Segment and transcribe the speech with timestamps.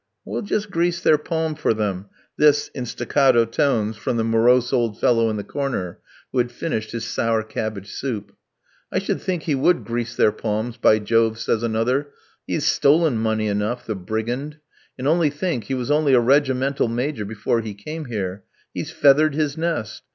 [0.25, 4.99] "We'll just grease their palm for them," this, in staccato tones from the morose old
[4.99, 5.99] fellow in the corner
[6.31, 8.35] who had finished his sour cabbage soup.
[8.91, 12.07] "I should think he would grease their palms, by Jove," says another;
[12.47, 14.57] "he has stolen money enough, the brigand.
[14.97, 18.43] And, only think, he was only a regimental Major before he came here.
[18.73, 20.01] He's feathered his nest.